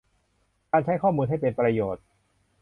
[0.71, 2.03] การใช้ข้อมูลให้เป็นประโยชน์